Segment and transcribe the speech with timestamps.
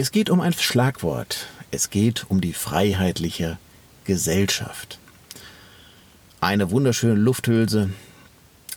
[0.00, 1.48] Es geht um ein Schlagwort.
[1.72, 3.58] Es geht um die freiheitliche
[4.04, 4.96] Gesellschaft.
[6.40, 7.90] Eine wunderschöne Lufthülse,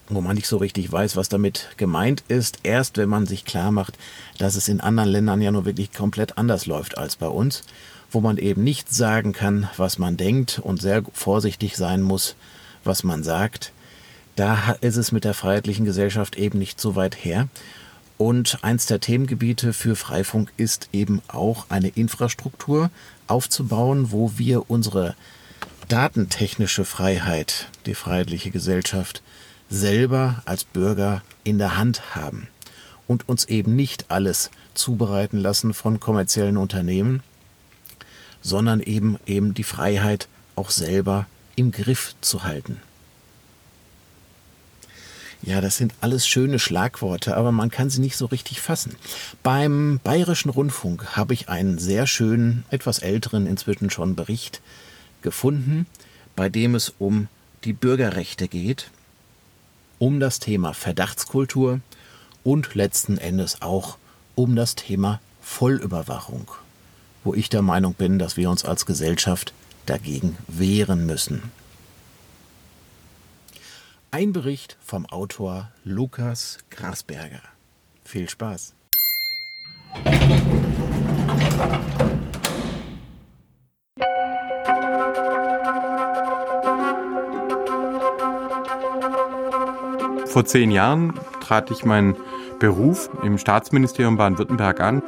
[0.10, 2.62] wo man nicht so richtig weiß, was damit gemeint ist.
[2.64, 4.00] Erst wenn man sich klar macht,
[4.40, 7.66] dass es in anderen Ländern ja nur wirklich komplett anders läuft als bei uns,
[8.10, 12.36] wo man eben nicht sagen kann, was man denkt und sehr vorsichtig sein muss,
[12.84, 13.74] was man sagt.
[14.36, 17.48] Da ist es mit der freiheitlichen Gesellschaft eben nicht so weit her.
[18.22, 22.92] Und eins der Themengebiete für Freifunk ist eben auch eine Infrastruktur
[23.26, 25.16] aufzubauen, wo wir unsere
[25.88, 29.24] datentechnische Freiheit, die freiheitliche Gesellschaft,
[29.72, 32.48] selber als Bürger in der Hand haben
[33.08, 37.24] und uns eben nicht alles zubereiten lassen von kommerziellen Unternehmen,
[38.44, 42.82] sondern eben eben die Freiheit auch selber im Griff zu halten.
[45.44, 48.96] Ja, das sind alles schöne Schlagworte, aber man kann sie nicht so richtig fassen.
[49.42, 54.62] Beim Bayerischen Rundfunk habe ich einen sehr schönen, etwas älteren inzwischen schon Bericht
[55.22, 55.88] gefunden,
[56.36, 57.28] bei dem es um
[57.64, 58.92] die Bürgerrechte geht
[60.02, 61.80] um das Thema Verdachtskultur
[62.44, 64.00] und letzten Endes auch
[64.34, 66.50] um das Thema Vollüberwachung,
[67.24, 69.54] wo ich der Meinung bin, dass wir uns als Gesellschaft
[69.86, 71.52] dagegen wehren müssen.
[74.14, 77.40] Ein Bericht vom Autor Lukas Grasberger.
[78.04, 78.76] Viel Spaß!
[90.26, 92.18] Vor zehn Jahren trat ich meinen
[92.60, 95.04] Beruf im Staatsministerium Baden-Württemberg an.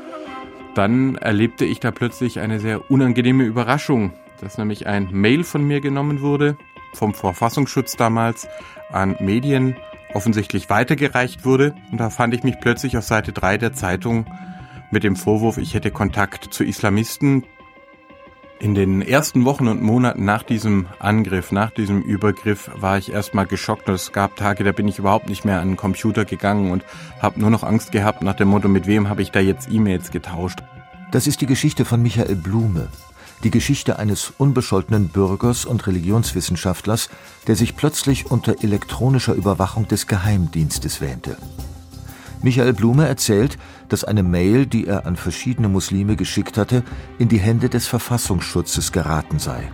[0.75, 5.81] Dann erlebte ich da plötzlich eine sehr unangenehme Überraschung, dass nämlich ein Mail von mir
[5.81, 6.57] genommen wurde,
[6.93, 8.47] vom Verfassungsschutz damals
[8.91, 9.75] an Medien
[10.13, 11.75] offensichtlich weitergereicht wurde.
[11.91, 14.25] Und da fand ich mich plötzlich auf Seite 3 der Zeitung
[14.91, 17.43] mit dem Vorwurf, ich hätte Kontakt zu Islamisten,
[18.59, 23.45] in den ersten Wochen und Monaten nach diesem Angriff, nach diesem Übergriff, war ich erstmal
[23.45, 23.89] geschockt.
[23.89, 26.85] Es gab Tage, da bin ich überhaupt nicht mehr an den Computer gegangen und
[27.21, 30.11] habe nur noch Angst gehabt nach dem Motto, mit wem habe ich da jetzt E-Mails
[30.11, 30.59] getauscht.
[31.11, 32.87] Das ist die Geschichte von Michael Blume.
[33.43, 37.09] Die Geschichte eines unbescholtenen Bürgers und Religionswissenschaftlers,
[37.47, 41.35] der sich plötzlich unter elektronischer Überwachung des Geheimdienstes wähnte.
[42.41, 43.57] Michael Blume erzählt,
[43.89, 46.83] dass eine Mail, die er an verschiedene Muslime geschickt hatte,
[47.19, 49.71] in die Hände des Verfassungsschutzes geraten sei.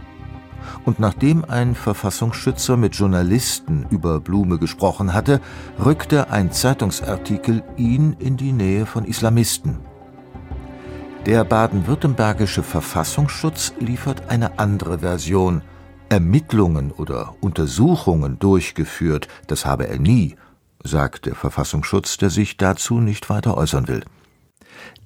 [0.86, 5.42] Und nachdem ein Verfassungsschützer mit Journalisten über Blume gesprochen hatte,
[5.84, 9.89] rückte ein Zeitungsartikel ihn in die Nähe von Islamisten.
[11.26, 15.62] Der baden-württembergische Verfassungsschutz liefert eine andere Version.
[16.10, 20.36] Ermittlungen oder Untersuchungen durchgeführt, das habe er nie
[20.84, 24.04] sagt der Verfassungsschutz, der sich dazu nicht weiter äußern will.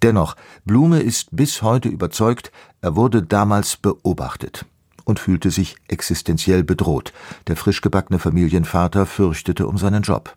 [0.01, 0.35] Dennoch,
[0.65, 2.51] Blume ist bis heute überzeugt,
[2.81, 4.65] er wurde damals beobachtet
[5.05, 7.13] und fühlte sich existenziell bedroht.
[7.47, 10.35] Der frischgebackene Familienvater fürchtete um seinen Job.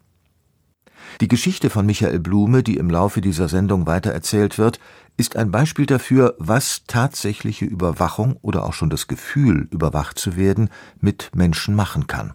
[1.23, 4.79] Die Geschichte von Michael Blume, die im Laufe dieser Sendung weitererzählt wird,
[5.17, 10.69] ist ein Beispiel dafür, was tatsächliche Überwachung oder auch schon das Gefühl, überwacht zu werden,
[11.01, 12.35] mit Menschen machen kann.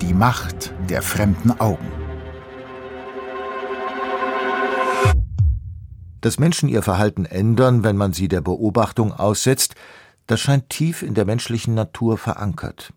[0.00, 1.86] Die Macht der fremden Augen.
[6.22, 9.74] Dass Menschen ihr Verhalten ändern, wenn man sie der Beobachtung aussetzt,
[10.26, 12.94] das scheint tief in der menschlichen Natur verankert.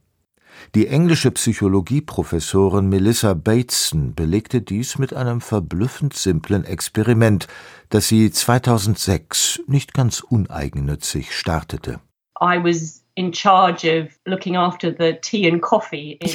[0.76, 7.48] Die englische Psychologieprofessorin Melissa Bateson belegte dies mit einem verblüffend simplen Experiment,
[7.90, 12.00] das sie 2006 nicht ganz uneigennützig startete.
[12.42, 13.36] I was ich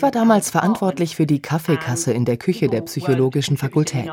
[0.03, 4.13] war damals verantwortlich für die Kaffeekasse in der Küche der psychologischen Fakultät.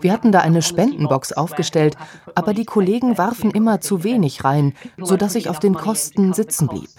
[0.00, 1.96] Wir hatten da eine Spendenbox aufgestellt,
[2.36, 6.90] aber die Kollegen warfen immer zu wenig rein, sodass ich auf den Kosten sitzen blieb.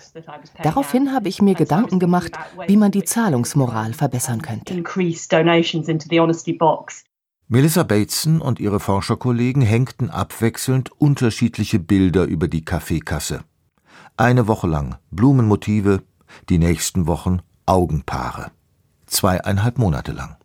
[0.62, 2.34] Daraufhin habe ich mir Gedanken gemacht,
[2.68, 4.84] wie man die Zahlungsmoral verbessern könnte.
[7.48, 13.46] Melissa Bateson und ihre Forscherkollegen hängten abwechselnd unterschiedliche Bilder über die Kaffeekasse.
[14.18, 16.04] Eine Woche lang Blumenmotive,
[16.48, 18.52] die nächsten Wochen Augenpaare.
[19.08, 20.38] Zweieinhalb Monate lang.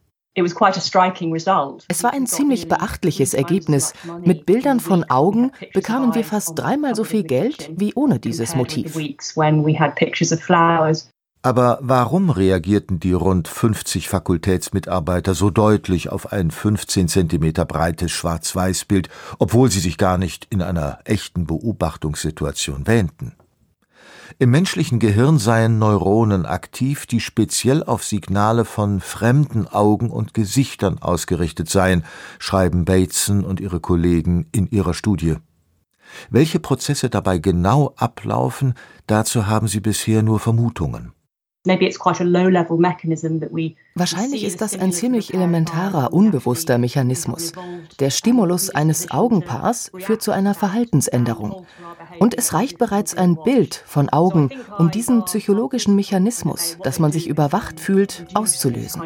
[1.88, 3.92] Es war ein ziemlich beachtliches Ergebnis.
[4.24, 8.96] Mit Bildern von Augen bekamen wir fast dreimal so viel Geld wie ohne dieses Motiv.
[11.42, 19.10] Aber warum reagierten die rund 50 Fakultätsmitarbeiter so deutlich auf ein 15 cm breites Schwarz-Weiß-Bild,
[19.38, 23.34] obwohl sie sich gar nicht in einer echten Beobachtungssituation wähnten?
[24.38, 30.98] Im menschlichen Gehirn seien Neuronen aktiv, die speziell auf Signale von fremden Augen und Gesichtern
[30.98, 32.04] ausgerichtet seien,
[32.38, 35.36] schreiben Bateson und ihre Kollegen in ihrer Studie.
[36.30, 38.74] Welche Prozesse dabei genau ablaufen,
[39.06, 41.12] dazu haben sie bisher nur Vermutungen.
[43.94, 47.52] Wahrscheinlich ist das ein ziemlich elementarer, unbewusster Mechanismus.
[48.00, 51.66] Der Stimulus eines Augenpaars führt zu einer Verhaltensänderung.
[52.20, 57.28] Und es reicht bereits ein Bild von Augen, um diesen psychologischen Mechanismus, dass man sich
[57.28, 59.02] überwacht fühlt, auszulösen.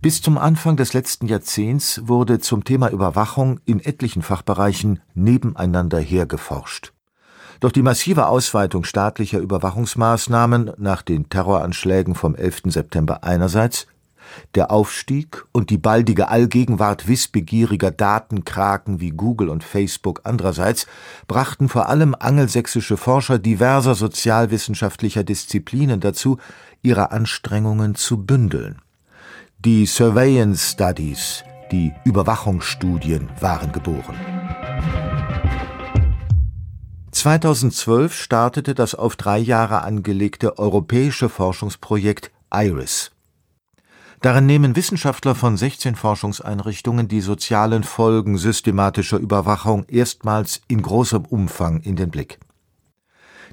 [0.00, 6.92] Bis zum Anfang des letzten Jahrzehnts wurde zum Thema Überwachung in etlichen Fachbereichen nebeneinander hergeforscht.
[7.60, 12.62] Doch die massive Ausweitung staatlicher Überwachungsmaßnahmen nach den Terroranschlägen vom 11.
[12.66, 13.86] September einerseits,
[14.54, 20.86] der Aufstieg und die baldige Allgegenwart wissbegieriger Datenkraken wie Google und Facebook andererseits
[21.28, 26.38] brachten vor allem angelsächsische Forscher diverser sozialwissenschaftlicher Disziplinen dazu,
[26.82, 28.80] ihre Anstrengungen zu bündeln.
[29.64, 34.41] Die Surveillance Studies, die Überwachungsstudien waren geboren.
[37.22, 43.12] 2012 startete das auf drei Jahre angelegte europäische Forschungsprojekt IRIS.
[44.20, 51.78] Darin nehmen Wissenschaftler von 16 Forschungseinrichtungen die sozialen Folgen systematischer Überwachung erstmals in großem Umfang
[51.82, 52.40] in den Blick.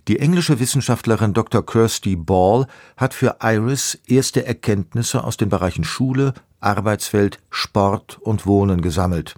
[0.08, 1.64] Die englische Wissenschaftlerin Dr.
[1.64, 2.66] Kirsty Ball
[2.98, 9.36] hat für IRIS erste Erkenntnisse aus den Bereichen Schule, Arbeitswelt, Sport und Wohnen gesammelt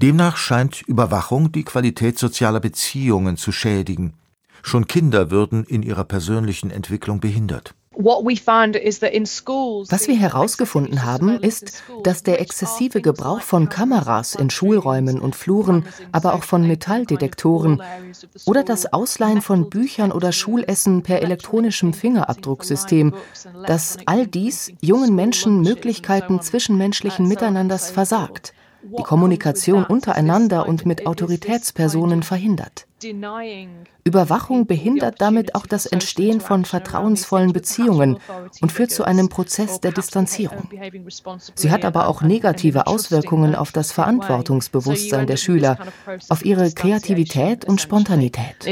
[0.00, 4.14] Demnach scheint Überwachung die Qualität sozialer Beziehungen zu schädigen.
[4.62, 7.74] Schon Kinder würden in ihrer persönlichen Entwicklung behindert.
[7.94, 8.24] Was
[10.08, 16.32] wir herausgefunden haben, ist, dass der exzessive Gebrauch von Kameras in Schulräumen und Fluren, aber
[16.32, 17.82] auch von Metalldetektoren
[18.46, 23.14] oder das Ausleihen von Büchern oder Schulessen per elektronischem Fingerabdrucksystem,
[23.66, 32.22] dass all dies jungen Menschen Möglichkeiten zwischenmenschlichen Miteinanders versagt die Kommunikation untereinander und mit Autoritätspersonen
[32.22, 32.86] verhindert.
[34.04, 38.18] Überwachung behindert damit auch das Entstehen von vertrauensvollen Beziehungen
[38.60, 40.68] und führt zu einem Prozess der Distanzierung.
[41.54, 45.78] Sie hat aber auch negative Auswirkungen auf das Verantwortungsbewusstsein der Schüler,
[46.28, 48.66] auf ihre Kreativität und Spontanität.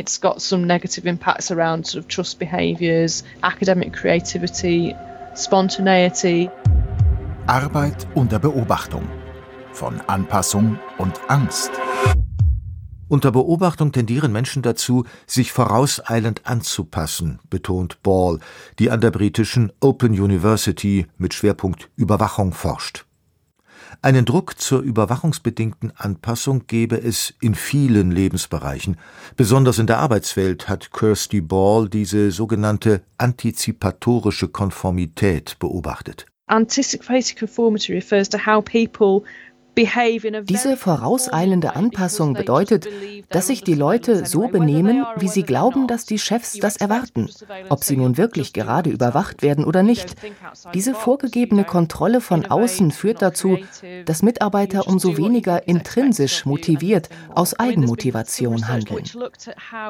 [7.47, 9.03] Arbeit unter Beobachtung
[9.73, 11.71] von Anpassung und Angst.
[13.09, 18.39] Unter Beobachtung tendieren Menschen dazu, sich vorauseilend anzupassen, betont Ball,
[18.79, 23.07] die an der britischen Open University mit Schwerpunkt Überwachung forscht.
[24.03, 28.97] Einen Druck zur überwachungsbedingten Anpassung gebe es in vielen Lebensbereichen.
[29.37, 36.27] Besonders in der Arbeitswelt hat Kirsty Ball diese sogenannte antizipatorische Konformität beobachtet.
[36.47, 39.23] Anticipated conformity refers to how people
[40.45, 42.89] diese vorauseilende Anpassung bedeutet,
[43.29, 47.29] dass sich die Leute so benehmen, wie sie glauben, dass die Chefs das erwarten,
[47.69, 50.15] ob sie nun wirklich gerade überwacht werden oder nicht.
[50.75, 53.59] Diese vorgegebene Kontrolle von außen führt dazu,
[54.05, 59.05] dass Mitarbeiter umso weniger intrinsisch motiviert aus Eigenmotivation handeln.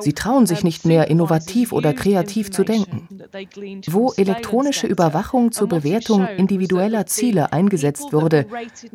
[0.00, 3.08] Sie trauen sich nicht mehr, innovativ oder kreativ zu denken.
[3.88, 8.46] Wo elektronische Überwachung zur Bewertung individueller Ziele eingesetzt wurde,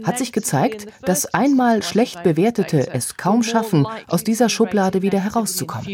[0.03, 5.85] hat sich gezeigt, dass einmal schlecht Bewertete es kaum schaffen, aus dieser Schublade wieder herauszukommen.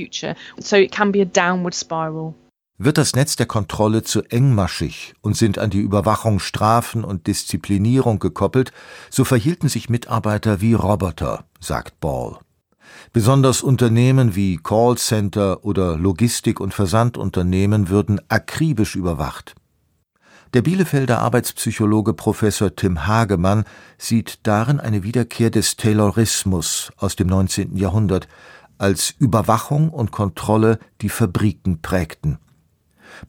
[2.84, 8.18] Wird das Netz der Kontrolle zu engmaschig und sind an die Überwachung Strafen und Disziplinierung
[8.18, 8.72] gekoppelt,
[9.12, 12.40] so verhielten sich Mitarbeiter wie Roboter, sagt Ball.
[13.14, 19.54] Besonders Unternehmen wie Callcenter oder Logistik- und Versandunternehmen würden akribisch überwacht.
[20.54, 23.64] Der Bielefelder Arbeitspsychologe Professor Tim Hagemann
[23.98, 27.78] sieht darin eine Wiederkehr des Taylorismus aus dem 19.
[27.78, 28.28] Jahrhundert,
[28.78, 32.38] als Überwachung und Kontrolle die Fabriken prägten.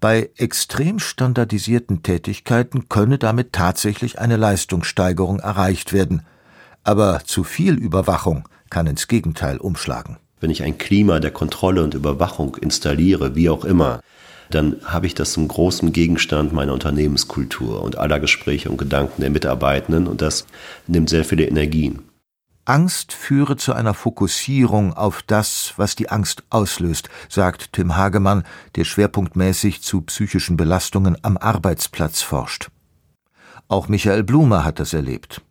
[0.00, 6.22] Bei extrem standardisierten Tätigkeiten könne damit tatsächlich eine Leistungssteigerung erreicht werden,
[6.82, 10.16] aber zu viel Überwachung kann ins Gegenteil umschlagen.
[10.40, 14.00] Wenn ich ein Klima der Kontrolle und Überwachung installiere, wie auch immer,
[14.54, 19.30] dann habe ich das zum großen Gegenstand meiner Unternehmenskultur und aller Gespräche und Gedanken der
[19.30, 20.46] Mitarbeitenden und das
[20.86, 22.02] nimmt sehr viele Energien.
[22.64, 28.44] Angst führe zu einer Fokussierung auf das, was die Angst auslöst, sagt Tim Hagemann,
[28.76, 32.70] der schwerpunktmäßig zu psychischen Belastungen am Arbeitsplatz forscht.
[33.66, 35.42] Auch Michael Blume hat das erlebt.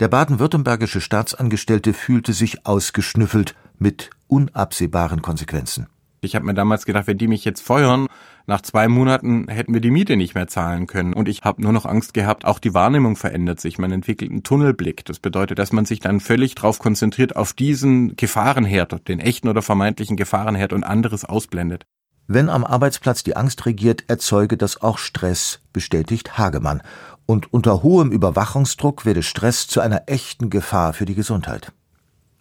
[0.00, 5.86] Der baden-württembergische Staatsangestellte fühlte sich ausgeschnüffelt mit unabsehbaren Konsequenzen.
[6.20, 8.08] Ich habe mir damals gedacht, wenn die mich jetzt feuern,
[8.48, 11.12] nach zwei Monaten hätten wir die Miete nicht mehr zahlen können.
[11.12, 13.78] Und ich habe nur noch Angst gehabt, auch die Wahrnehmung verändert sich.
[13.78, 15.04] Man entwickelt einen Tunnelblick.
[15.04, 19.60] Das bedeutet, dass man sich dann völlig darauf konzentriert, auf diesen Gefahrenherd, den echten oder
[19.60, 21.84] vermeintlichen Gefahrenherd und anderes ausblendet.
[22.26, 26.80] Wenn am Arbeitsplatz die Angst regiert, erzeuge das auch Stress, bestätigt Hagemann.
[27.26, 31.72] Und unter hohem Überwachungsdruck werde Stress zu einer echten Gefahr für die Gesundheit.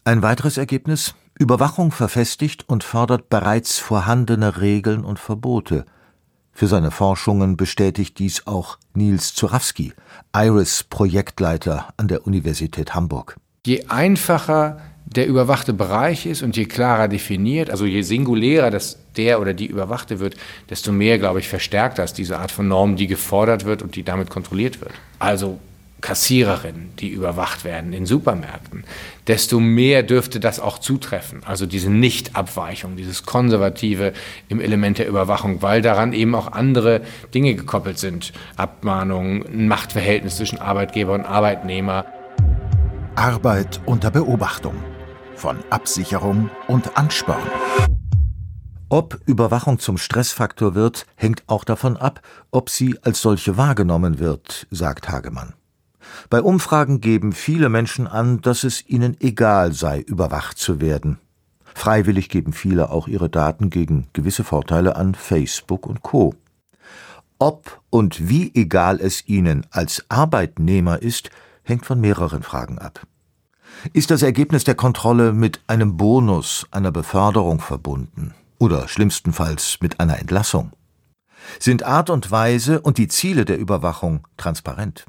[0.06, 5.86] Ein weiteres Ergebnis Überwachung verfestigt und fördert bereits vorhandene Regeln und Verbote.
[6.58, 9.94] Für seine Forschungen bestätigt dies auch Nils Zurawski,
[10.36, 13.38] IRIS-Projektleiter an der Universität Hamburg.
[13.68, 19.40] Je einfacher der überwachte Bereich ist und je klarer definiert, also je singulärer das der
[19.40, 20.36] oder die Überwachte wird,
[20.68, 24.02] desto mehr, glaube ich, verstärkt das diese Art von Norm, die gefordert wird und die
[24.02, 24.94] damit kontrolliert wird.
[25.20, 25.60] Also
[26.02, 28.84] Kassiererinnen, die überwacht werden in Supermärkten,
[29.26, 31.42] desto mehr dürfte das auch zutreffen.
[31.44, 34.14] Also diese Nichtabweichung, dieses Konservative
[34.48, 37.02] im Element der Überwachung, weil daran eben auch andere
[37.34, 38.32] Dinge gekoppelt sind.
[38.56, 42.06] Abmahnung, ein Machtverhältnis zwischen Arbeitgeber und Arbeitnehmer.
[43.16, 44.76] Arbeit unter Beobachtung.
[45.36, 47.42] Von Absicherung und Ansporn.
[48.90, 54.66] Ob Überwachung zum Stressfaktor wird, hängt auch davon ab, ob sie als solche wahrgenommen wird,
[54.72, 55.57] sagt Hagemann.
[56.30, 61.20] Bei Umfragen geben viele Menschen an, dass es ihnen egal sei, überwacht zu werden.
[61.74, 66.34] Freiwillig geben viele auch ihre Daten gegen gewisse Vorteile an Facebook und Co.
[67.40, 71.30] Ob und wie egal es ihnen als Arbeitnehmer ist,
[71.64, 73.06] hängt von mehreren Fragen ab.
[73.94, 80.20] Ist das Ergebnis der Kontrolle mit einem Bonus, einer Beförderung verbunden oder schlimmstenfalls mit einer
[80.20, 80.72] Entlassung?
[81.60, 85.06] Sind Art und Weise und die Ziele der Überwachung transparent?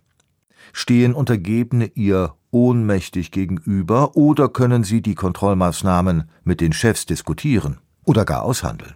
[0.73, 8.25] Stehen Untergebene ihr ohnmächtig gegenüber oder können sie die Kontrollmaßnahmen mit den Chefs diskutieren oder
[8.25, 8.95] gar aushandeln?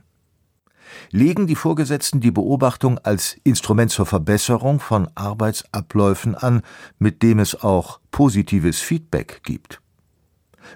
[1.11, 6.63] Legen die Vorgesetzten die Beobachtung als Instrument zur Verbesserung von Arbeitsabläufen an,
[6.99, 9.81] mit dem es auch positives Feedback gibt?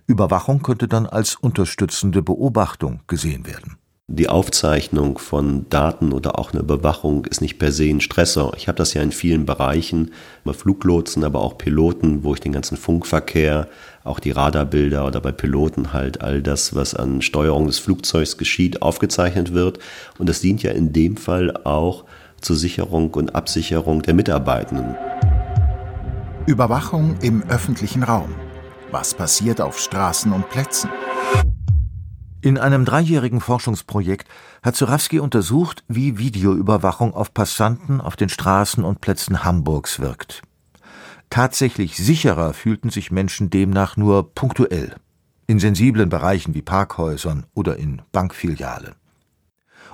[0.07, 3.77] Überwachung könnte dann als unterstützende Beobachtung gesehen werden.
[4.09, 8.55] Die Aufzeichnung von Daten oder auch eine Überwachung ist nicht per se ein Stressor.
[8.57, 10.13] Ich habe das ja in vielen Bereichen,
[10.45, 13.67] bei Fluglotsen, aber auch Piloten, wo ich den ganzen Funkverkehr,
[14.05, 18.81] auch die Radarbilder oder bei Piloten halt all das, was an Steuerung des Flugzeugs geschieht,
[18.81, 19.81] aufgezeichnet wird.
[20.19, 22.05] Und das dient ja in dem Fall auch
[22.41, 24.95] zur Sicherung und Absicherung der Mitarbeitenden.
[26.47, 28.33] Überwachung im öffentlichen Raum.
[28.93, 30.91] Was passiert auf Straßen und Plätzen?
[32.47, 34.29] In einem dreijährigen Forschungsprojekt
[34.63, 40.43] hat Zurawski untersucht, wie Videoüberwachung auf Passanten auf den Straßen und Plätzen Hamburgs wirkt.
[41.29, 44.95] Tatsächlich sicherer fühlten sich Menschen demnach nur punktuell,
[45.49, 48.95] in sensiblen Bereichen wie Parkhäusern oder in Bankfilialen.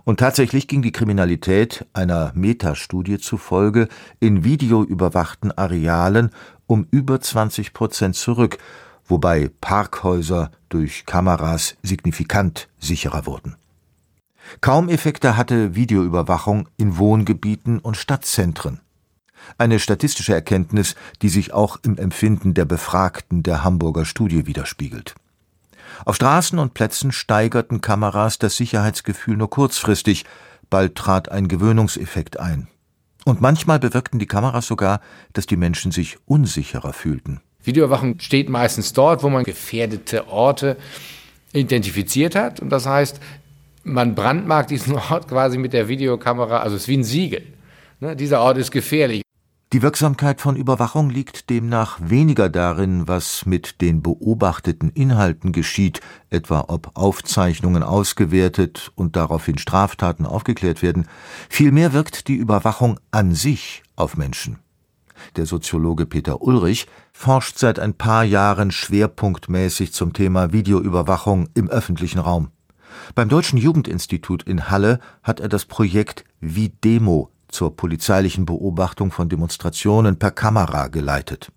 [0.05, 3.89] Und tatsächlich ging die Kriminalität einer Metastudie zufolge
[4.21, 6.29] in videoüberwachten Arealen
[6.67, 8.59] um über 20 Prozent zurück
[9.07, 13.57] wobei Parkhäuser durch Kameras signifikant sicherer wurden.
[14.61, 18.81] Kaum Effekte hatte Videoüberwachung in Wohngebieten und Stadtzentren.
[19.59, 25.15] Eine statistische Erkenntnis, die sich auch im Empfinden der Befragten der Hamburger Studie widerspiegelt.
[26.05, 30.25] Auf Straßen und Plätzen steigerten Kameras das Sicherheitsgefühl nur kurzfristig,
[30.71, 32.69] bald trat ein Gewöhnungseffekt ein.
[33.25, 35.01] Und manchmal bewirkten die Kameras sogar,
[35.33, 37.41] dass die Menschen sich unsicherer fühlten.
[37.65, 40.77] Videoüberwachung steht meistens dort, wo man gefährdete Orte
[41.53, 42.61] identifiziert hat.
[42.61, 43.21] Und das heißt,
[43.85, 47.43] man brandmarkt diesen Ort quasi mit der Videokamera, also es ist wie ein Siegel.
[48.01, 48.17] Ne?
[48.17, 49.23] Dieser Ort ist gefährlich.
[49.73, 56.67] Die Wirksamkeit von Überwachung liegt demnach weniger darin, was mit den beobachteten Inhalten geschieht, etwa
[56.69, 61.09] ob Aufzeichnungen ausgewertet und daraufhin Straftaten aufgeklärt werden,
[61.49, 64.59] vielmehr wirkt die Überwachung an sich auf Menschen.
[65.37, 72.19] Der Soziologe Peter Ulrich forscht seit ein paar Jahren schwerpunktmäßig zum Thema Videoüberwachung im öffentlichen
[72.19, 72.49] Raum.
[73.15, 80.19] Beim Deutschen Jugendinstitut in Halle hat er das Projekt Videmo zur polizeilichen Beobachtung von Demonstrationen
[80.19, 81.53] per Kamera geleitet.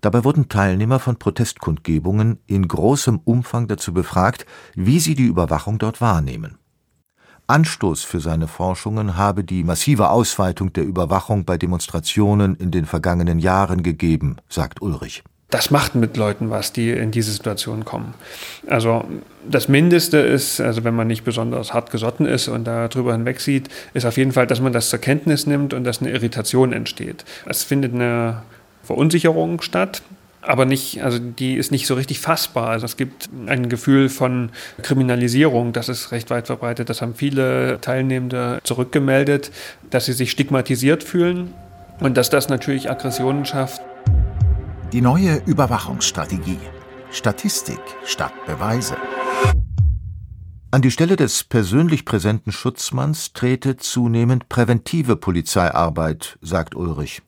[0.00, 6.00] Dabei wurden Teilnehmer von Protestkundgebungen in großem Umfang dazu befragt, wie sie die Überwachung dort
[6.00, 6.58] wahrnehmen.
[7.48, 13.38] Anstoß für seine Forschungen habe die massive Ausweitung der Überwachung bei Demonstrationen in den vergangenen
[13.38, 15.22] Jahren gegeben, sagt Ulrich.
[15.48, 18.12] Das macht mit Leuten was, die in diese Situation kommen.
[18.66, 19.04] Also
[19.48, 23.70] das Mindeste ist, also wenn man nicht besonders hart gesotten ist und darüber hinweg sieht,
[23.94, 27.24] ist auf jeden Fall, dass man das zur Kenntnis nimmt und dass eine Irritation entsteht.
[27.46, 28.42] Es findet eine
[28.82, 30.02] Verunsicherung statt
[30.42, 32.68] aber nicht, also die ist nicht so richtig fassbar.
[32.68, 34.50] Also es gibt ein Gefühl von
[34.82, 36.88] Kriminalisierung, das ist recht weit verbreitet.
[36.88, 39.50] Das haben viele Teilnehmende zurückgemeldet,
[39.90, 41.54] dass sie sich stigmatisiert fühlen
[42.00, 43.82] und dass das natürlich Aggressionen schafft.
[44.92, 46.58] Die neue Überwachungsstrategie.
[47.10, 48.96] Statistik statt Beweise.
[50.70, 57.22] An die Stelle des persönlich präsenten Schutzmanns trete zunehmend präventive Polizeiarbeit, sagt Ulrich.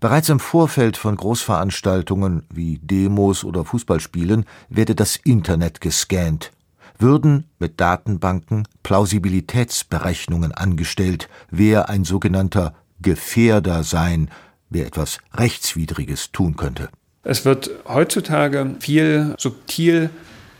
[0.00, 6.52] Bereits im Vorfeld von Großveranstaltungen wie Demos oder Fußballspielen werde das Internet gescannt,
[6.98, 14.30] würden mit Datenbanken Plausibilitätsberechnungen angestellt, wer ein sogenannter Gefährder sein,
[14.70, 16.88] wer etwas Rechtswidriges tun könnte.
[17.22, 20.10] Es wird heutzutage viel subtil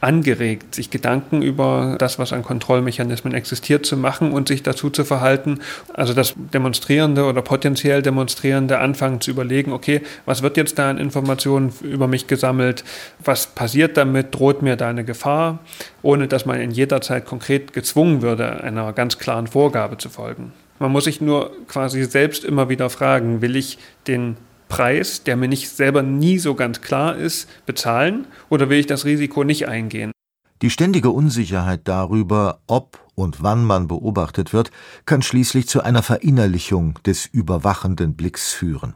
[0.01, 5.05] angeregt, sich Gedanken über das, was an Kontrollmechanismen existiert, zu machen und sich dazu zu
[5.05, 5.61] verhalten.
[5.93, 10.99] Also dass Demonstrierende oder potenziell Demonstrierende anfangen zu überlegen, okay, was wird jetzt da an
[10.99, 12.85] Informationen über mich gesammelt,
[13.25, 15.59] was passiert damit, droht mir da eine Gefahr,
[16.03, 20.53] ohne dass man in jeder Zeit konkret gezwungen würde, einer ganz klaren Vorgabe zu folgen.
[20.79, 24.37] Man muss sich nur quasi selbst immer wieder fragen, will ich den
[24.69, 29.05] Preis, der mir nicht selber nie so ganz klar ist, bezahlen oder will ich das
[29.05, 30.13] Risiko nicht eingehen?
[30.63, 34.71] Die ständige Unsicherheit darüber, ob und wann man beobachtet wird,
[35.07, 38.95] kann schließlich zu einer Verinnerlichung des überwachenden Blicks führen.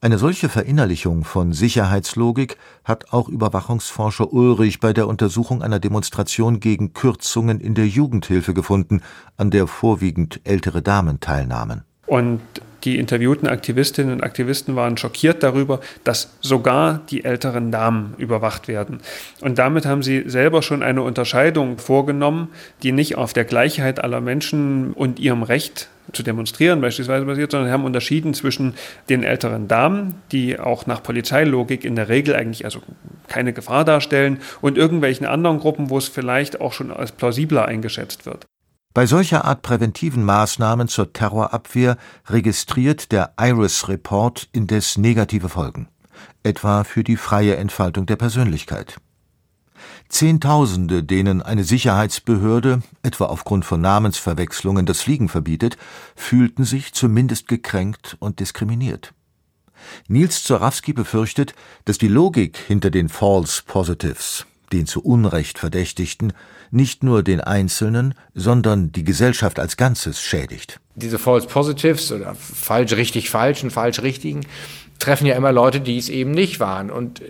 [0.00, 6.92] Eine solche Verinnerlichung von Sicherheitslogik hat auch Überwachungsforscher Ulrich bei der Untersuchung einer Demonstration gegen
[6.92, 9.02] Kürzungen in der Jugendhilfe gefunden,
[9.36, 11.82] an der vorwiegend ältere Damen teilnahmen.
[12.06, 12.40] Und
[12.88, 19.00] die interviewten Aktivistinnen und Aktivisten waren schockiert darüber, dass sogar die älteren Damen überwacht werden.
[19.42, 22.48] Und damit haben sie selber schon eine Unterscheidung vorgenommen,
[22.82, 27.70] die nicht auf der Gleichheit aller Menschen und ihrem Recht zu demonstrieren beispielsweise basiert, sondern
[27.70, 28.72] haben unterschieden zwischen
[29.10, 32.80] den älteren Damen, die auch nach Polizeilogik in der Regel eigentlich also
[33.26, 38.24] keine Gefahr darstellen, und irgendwelchen anderen Gruppen, wo es vielleicht auch schon als plausibler eingeschätzt
[38.24, 38.46] wird.
[38.98, 45.86] Bei solcher Art präventiven Maßnahmen zur Terrorabwehr registriert der IRIS-Report indes negative Folgen,
[46.42, 48.96] etwa für die freie Entfaltung der Persönlichkeit.
[50.08, 55.76] Zehntausende, denen eine Sicherheitsbehörde, etwa aufgrund von Namensverwechslungen, das Fliegen verbietet,
[56.16, 59.14] fühlten sich zumindest gekränkt und diskriminiert.
[60.08, 66.32] Nils Zorawski befürchtet, dass die Logik hinter den False Positives, den zu Unrecht Verdächtigten,
[66.70, 70.80] nicht nur den Einzelnen, sondern die Gesellschaft als Ganzes schädigt.
[70.94, 74.46] Diese False Positives oder falsch richtig falschen, falsch richtigen
[74.98, 77.22] treffen ja immer Leute, die es eben nicht waren und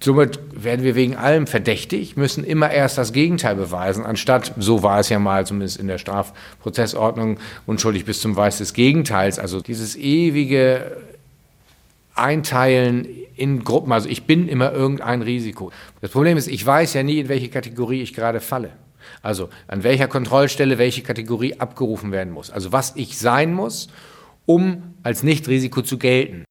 [0.00, 5.00] Somit werden wir wegen allem verdächtig, müssen immer erst das Gegenteil beweisen, anstatt, so war
[5.00, 9.40] es ja mal zumindest in der Strafprozessordnung, unschuldig bis zum Weiß des Gegenteils.
[9.40, 10.98] Also dieses ewige
[12.18, 13.92] Einteilen in Gruppen.
[13.92, 15.70] Also ich bin immer irgendein Risiko.
[16.00, 18.70] Das Problem ist, ich weiß ja nie, in welche Kategorie ich gerade falle.
[19.22, 22.50] Also an welcher Kontrollstelle welche Kategorie abgerufen werden muss.
[22.50, 23.88] Also was ich sein muss,
[24.46, 26.44] um als Nichtrisiko zu gelten.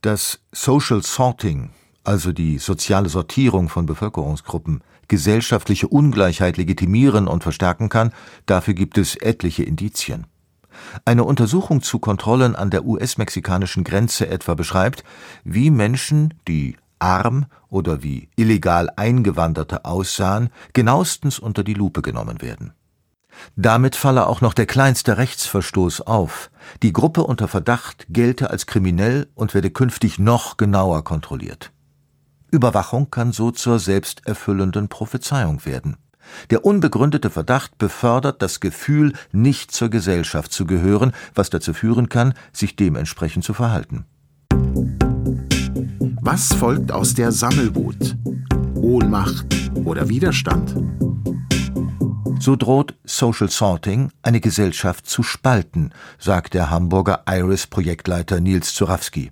[0.00, 1.70] Das Social Sorting,
[2.04, 8.12] also die soziale Sortierung von Bevölkerungsgruppen, gesellschaftliche Ungleichheit legitimieren und verstärken kann,
[8.46, 10.26] dafür gibt es etliche Indizien.
[11.04, 15.04] Eine Untersuchung zu Kontrollen an der US-mexikanischen Grenze etwa beschreibt,
[15.44, 22.72] wie Menschen, die arm oder wie illegal Eingewanderte aussahen, genauestens unter die Lupe genommen werden.
[23.56, 26.50] Damit falle auch noch der kleinste Rechtsverstoß auf.
[26.82, 31.72] Die Gruppe unter Verdacht gelte als kriminell und werde künftig noch genauer kontrolliert.
[32.50, 35.96] Überwachung kann so zur selbsterfüllenden Prophezeiung werden.
[36.50, 42.34] Der unbegründete Verdacht befördert das Gefühl, nicht zur Gesellschaft zu gehören, was dazu führen kann,
[42.52, 44.04] sich dementsprechend zu verhalten.
[46.22, 48.16] Was folgt aus der Sammelwut?
[48.76, 49.46] Ohnmacht
[49.84, 50.76] oder Widerstand?
[52.38, 59.30] So droht Social Sorting eine Gesellschaft zu spalten, sagt der Hamburger Iris-Projektleiter Nils Zurawski.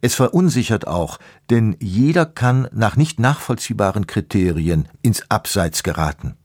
[0.00, 1.18] Es verunsichert auch,
[1.50, 6.36] denn jeder kann nach nicht nachvollziehbaren Kriterien ins Abseits geraten.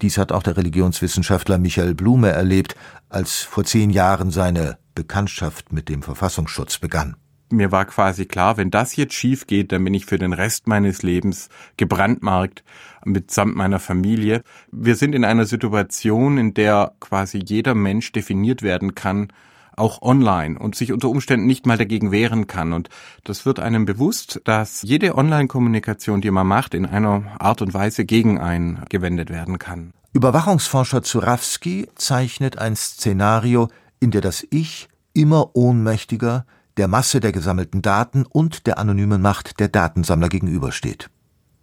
[0.00, 2.74] Dies hat auch der Religionswissenschaftler Michael Blume erlebt,
[3.08, 7.16] als vor zehn Jahren seine Bekanntschaft mit dem Verfassungsschutz begann.
[7.50, 10.66] Mir war quasi klar, wenn das jetzt schief geht, dann bin ich für den Rest
[10.66, 12.64] meines Lebens gebrandmarkt
[13.04, 14.42] mitsamt meiner Familie.
[14.70, 19.28] Wir sind in einer Situation, in der quasi jeder Mensch definiert werden kann
[19.76, 22.72] auch online und sich unter Umständen nicht mal dagegen wehren kann.
[22.72, 22.88] Und
[23.24, 28.04] das wird einem bewusst, dass jede Online-Kommunikation, die man macht, in einer Art und Weise
[28.04, 29.92] gegen einen gewendet werden kann.
[30.12, 36.44] Überwachungsforscher Zurawski zeichnet ein Szenario, in der das Ich immer ohnmächtiger,
[36.76, 41.10] der Masse der gesammelten Daten und der anonymen Macht der Datensammler gegenübersteht.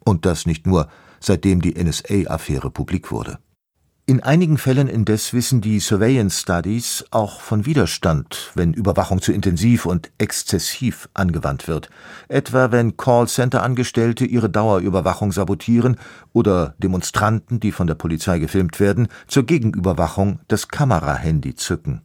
[0.03, 0.87] Und das nicht nur,
[1.19, 3.39] seitdem die NSA-Affäre publik wurde.
[4.09, 9.85] In einigen Fällen indes wissen die Surveillance Studies auch von Widerstand, wenn Überwachung zu intensiv
[9.85, 11.91] und exzessiv angewandt wird,
[12.27, 15.95] etwa wenn Callcenter-Angestellte ihre Dauerüberwachung sabotieren
[16.33, 22.01] oder Demonstranten, die von der Polizei gefilmt werden, zur Gegenüberwachung das Kamerahandy zücken.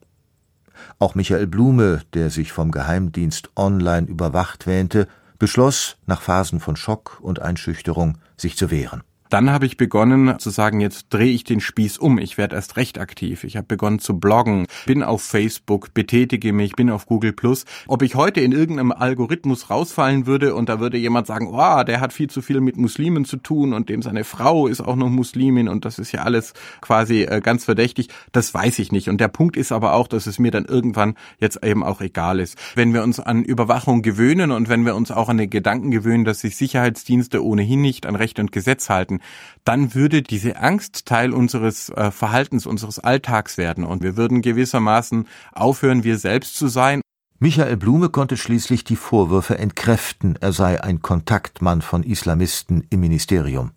[0.98, 7.18] Auch Michael Blume, der sich vom Geheimdienst online überwacht wähnte, beschloss, nach Phasen von Schock
[7.22, 9.02] und Einschüchterung, sich zu wehren.
[9.34, 12.76] Dann habe ich begonnen zu sagen, jetzt drehe ich den Spieß um, ich werde erst
[12.76, 13.42] recht aktiv.
[13.42, 17.64] Ich habe begonnen zu bloggen, bin auf Facebook, betätige mich, bin auf Google Plus.
[17.88, 22.00] Ob ich heute in irgendeinem Algorithmus rausfallen würde und da würde jemand sagen, oh, der
[22.00, 25.08] hat viel zu viel mit Muslimen zu tun und dem seine Frau ist auch noch
[25.08, 29.08] Muslimin und das ist ja alles quasi äh, ganz verdächtig, das weiß ich nicht.
[29.08, 32.38] Und der Punkt ist aber auch, dass es mir dann irgendwann jetzt eben auch egal
[32.38, 32.56] ist.
[32.76, 36.24] Wenn wir uns an Überwachung gewöhnen und wenn wir uns auch an den Gedanken gewöhnen,
[36.24, 39.18] dass sich Sicherheitsdienste ohnehin nicht an Recht und Gesetz halten,
[39.64, 45.26] dann würde diese Angst Teil unseres äh, Verhaltens, unseres Alltags werden und wir würden gewissermaßen
[45.52, 47.00] aufhören, wir selbst zu sein.
[47.38, 53.72] Michael Blume konnte schließlich die Vorwürfe entkräften, er sei ein Kontaktmann von Islamisten im Ministerium.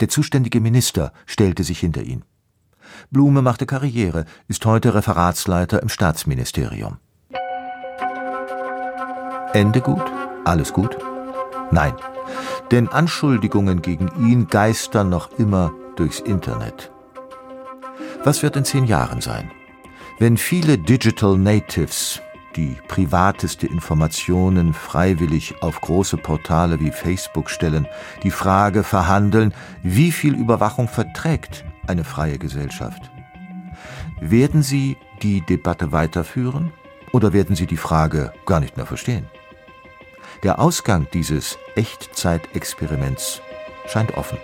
[0.00, 2.24] Der zuständige Minister stellte sich hinter ihn.
[3.10, 6.98] Blume machte Karriere, ist heute Referatsleiter im Staatsministerium.
[9.52, 10.02] Ende gut?
[10.44, 10.96] Alles gut?
[11.70, 11.94] Nein,
[12.70, 16.90] denn Anschuldigungen gegen ihn geistern noch immer durchs Internet.
[18.24, 19.50] Was wird in zehn Jahren sein?
[20.18, 22.20] Wenn viele Digital Natives,
[22.56, 27.86] die privateste Informationen freiwillig auf große Portale wie Facebook stellen,
[28.22, 33.10] die Frage verhandeln, wie viel Überwachung verträgt eine freie Gesellschaft?
[34.20, 36.72] Werden sie die Debatte weiterführen
[37.12, 39.26] oder werden sie die Frage gar nicht mehr verstehen?
[40.44, 43.40] Der Ausgang dieses Echtzeitexperiments
[43.86, 44.36] scheint offen.